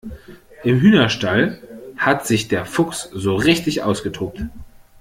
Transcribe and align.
Im 0.63 0.79
Hühnerstall 0.81 1.59
hat 1.95 2.25
sich 2.25 2.47
der 2.47 2.65
Fuchs 2.65 3.07
so 3.13 3.35
richtig 3.35 3.83
ausgetobt. 3.83 4.43